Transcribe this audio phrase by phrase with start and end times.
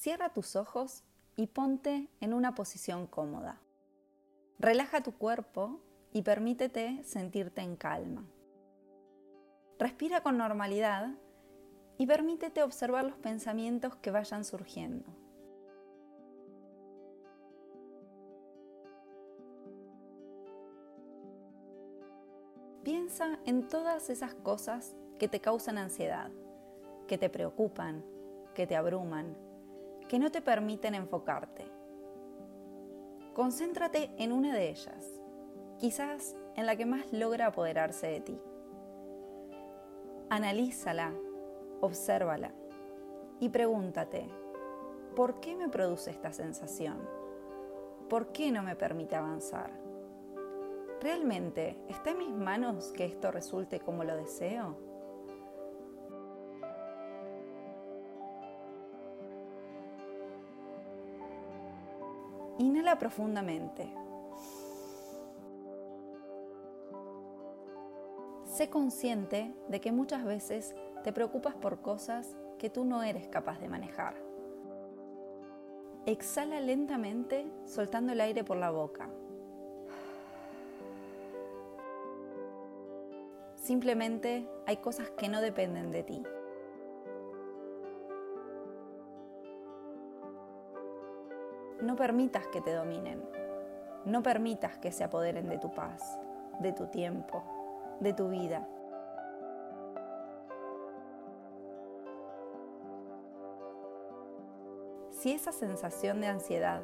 [0.00, 1.04] Cierra tus ojos
[1.36, 3.60] y ponte en una posición cómoda.
[4.58, 5.78] Relaja tu cuerpo
[6.10, 8.24] y permítete sentirte en calma.
[9.78, 11.10] Respira con normalidad
[11.98, 15.04] y permítete observar los pensamientos que vayan surgiendo.
[22.84, 26.30] Piensa en todas esas cosas que te causan ansiedad,
[27.06, 28.02] que te preocupan,
[28.54, 29.49] que te abruman,
[30.10, 31.70] que no te permiten enfocarte.
[33.32, 35.22] Concéntrate en una de ellas,
[35.78, 38.40] quizás en la que más logra apoderarse de ti.
[40.28, 41.14] Analízala,
[41.80, 42.50] obsérvala
[43.38, 44.28] y pregúntate,
[45.14, 46.98] ¿por qué me produce esta sensación?
[48.08, 49.70] ¿Por qué no me permite avanzar?
[51.00, 54.89] ¿Realmente está en mis manos que esto resulte como lo deseo?
[62.60, 63.90] Inhala profundamente.
[68.44, 73.60] Sé consciente de que muchas veces te preocupas por cosas que tú no eres capaz
[73.60, 74.14] de manejar.
[76.04, 79.08] Exhala lentamente soltando el aire por la boca.
[83.54, 86.22] Simplemente hay cosas que no dependen de ti.
[91.82, 93.22] No permitas que te dominen.
[94.04, 96.18] No permitas que se apoderen de tu paz,
[96.60, 97.42] de tu tiempo,
[98.00, 98.66] de tu vida.
[105.10, 106.82] Si esa sensación de ansiedad,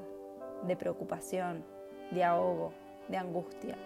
[0.62, 1.64] de preocupación,
[2.10, 2.72] de ahogo,
[3.08, 3.76] de angustia,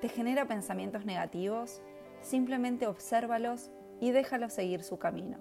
[0.00, 1.82] te genera pensamientos negativos,
[2.22, 5.38] simplemente obsérvalos y déjalos seguir su camino.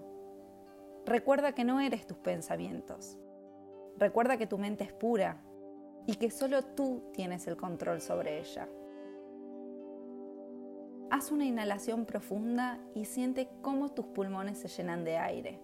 [1.06, 3.18] Recuerda que no eres tus pensamientos.
[3.98, 5.42] Recuerda que tu mente es pura
[6.06, 8.68] y que solo tú tienes el control sobre ella.
[11.12, 15.60] Haz una inhalación profunda y siente cómo tus pulmones se llenan de aire.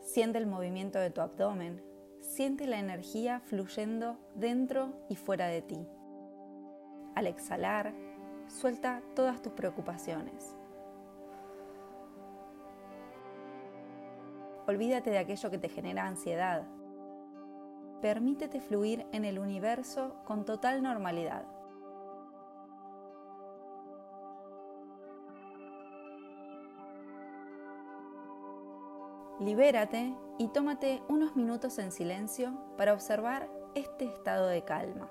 [0.00, 1.82] Siente el movimiento de tu abdomen,
[2.20, 5.86] siente la energía fluyendo dentro y fuera de ti.
[7.14, 7.92] Al exhalar,
[8.46, 10.59] suelta todas tus preocupaciones.
[14.70, 16.62] Olvídate de aquello que te genera ansiedad.
[18.00, 21.44] Permítete fluir en el universo con total normalidad.
[29.40, 35.10] Libérate y tómate unos minutos en silencio para observar este estado de calma.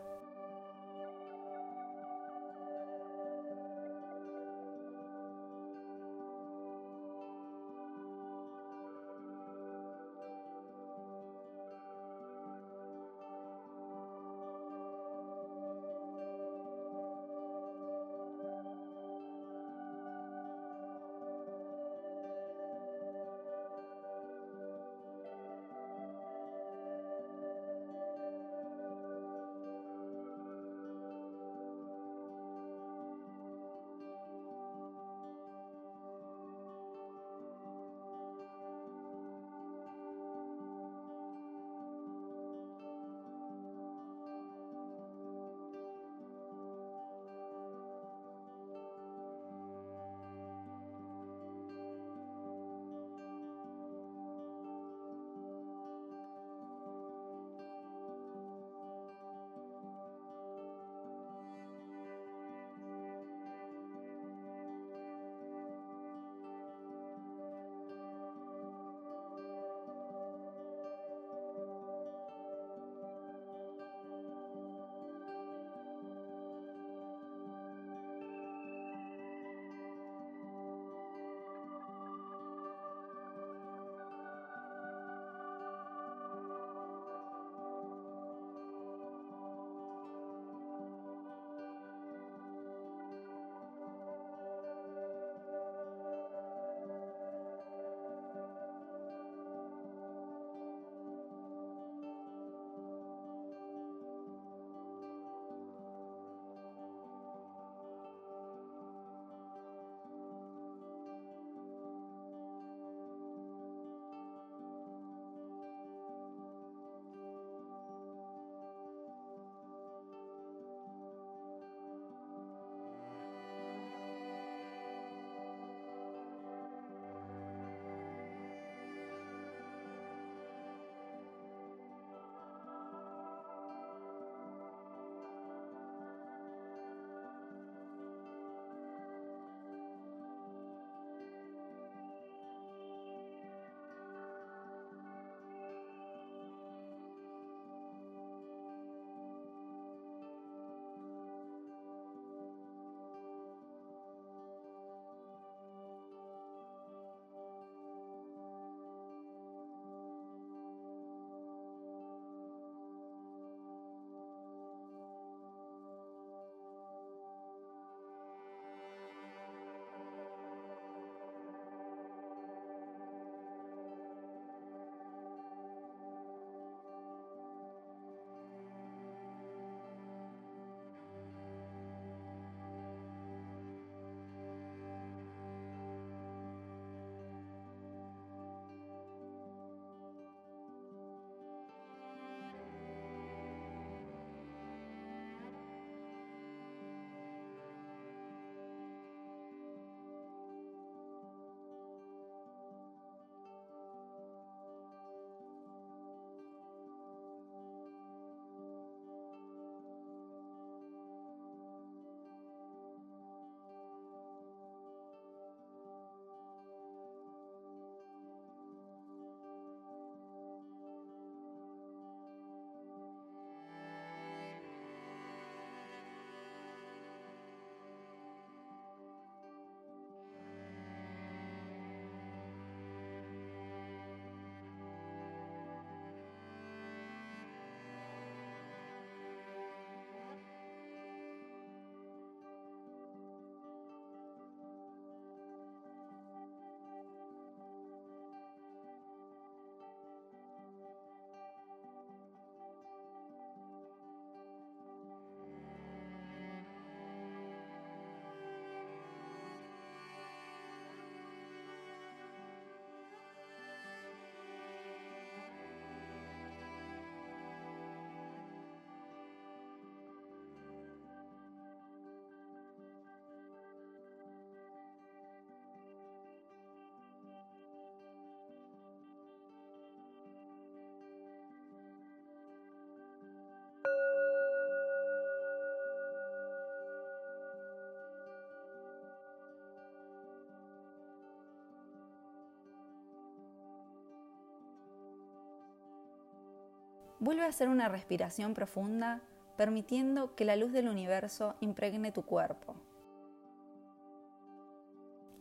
[297.19, 299.19] Vuelve a hacer una respiración profunda,
[299.57, 302.75] permitiendo que la luz del universo impregne tu cuerpo.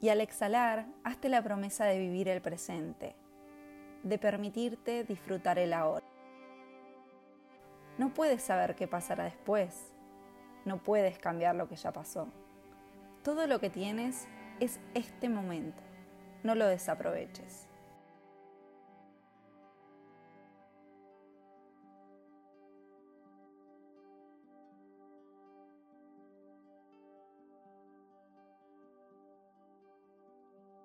[0.00, 3.14] Y al exhalar, hazte la promesa de vivir el presente,
[4.02, 6.06] de permitirte disfrutar el ahora.
[7.96, 9.92] No puedes saber qué pasará después,
[10.64, 12.26] no puedes cambiar lo que ya pasó.
[13.22, 14.26] Todo lo que tienes
[14.58, 15.82] es este momento,
[16.42, 17.67] no lo desaproveches.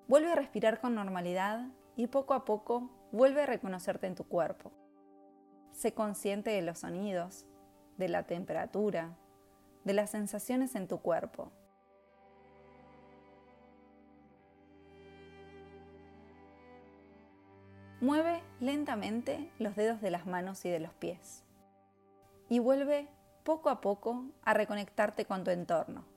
[0.07, 4.72] Vuelve a respirar con normalidad y poco a poco vuelve a reconocerte en tu cuerpo.
[5.72, 7.45] Sé consciente de los sonidos,
[7.98, 9.15] de la temperatura,
[9.83, 11.51] de las sensaciones en tu cuerpo.
[18.01, 21.43] Mueve lentamente los dedos de las manos y de los pies
[22.50, 23.07] y vuelve
[23.43, 26.12] poco a poco a reconectarte con tu entorno.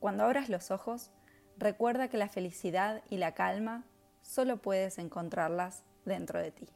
[0.00, 1.10] Cuando abras los ojos,
[1.56, 3.84] recuerda que la felicidad y la calma
[4.22, 6.68] solo puedes encontrarlas dentro de ti.